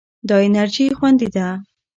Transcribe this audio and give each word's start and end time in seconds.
دا 0.29 0.35
انرژي 0.47 0.85
خوندي 0.97 1.29
ده. 1.35 1.47